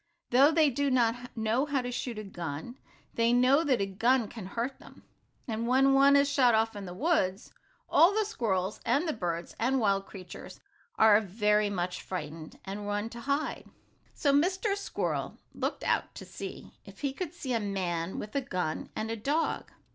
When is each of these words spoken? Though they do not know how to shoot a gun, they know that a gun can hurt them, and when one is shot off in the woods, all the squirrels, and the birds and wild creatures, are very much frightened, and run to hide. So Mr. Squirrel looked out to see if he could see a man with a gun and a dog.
Though 0.31 0.49
they 0.49 0.71
do 0.71 0.89
not 0.89 1.29
know 1.37 1.67
how 1.67 1.83
to 1.83 1.91
shoot 1.91 2.17
a 2.17 2.23
gun, 2.23 2.79
they 3.13 3.31
know 3.31 3.63
that 3.63 3.79
a 3.81 3.85
gun 3.85 4.27
can 4.29 4.47
hurt 4.47 4.79
them, 4.79 5.03
and 5.47 5.67
when 5.67 5.93
one 5.93 6.15
is 6.15 6.27
shot 6.27 6.55
off 6.55 6.75
in 6.75 6.85
the 6.87 6.93
woods, 6.95 7.51
all 7.87 8.11
the 8.11 8.25
squirrels, 8.25 8.79
and 8.83 9.07
the 9.07 9.13
birds 9.13 9.55
and 9.59 9.79
wild 9.79 10.07
creatures, 10.07 10.59
are 10.95 11.21
very 11.21 11.69
much 11.69 12.01
frightened, 12.01 12.57
and 12.65 12.87
run 12.87 13.09
to 13.11 13.19
hide. 13.19 13.69
So 14.15 14.33
Mr. 14.33 14.75
Squirrel 14.75 15.37
looked 15.53 15.83
out 15.83 16.15
to 16.15 16.25
see 16.25 16.71
if 16.83 17.01
he 17.01 17.13
could 17.13 17.35
see 17.35 17.53
a 17.53 17.59
man 17.59 18.17
with 18.17 18.35
a 18.35 18.41
gun 18.41 18.89
and 18.95 19.11
a 19.11 19.15
dog. 19.15 19.69